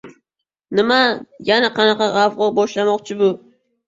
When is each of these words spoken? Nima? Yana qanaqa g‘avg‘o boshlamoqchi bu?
Nima? 0.77 0.95
Yana 1.49 1.69
qanaqa 1.75 2.07
g‘avg‘o 2.15 2.47
boshlamoqchi 2.61 3.19
bu? 3.21 3.29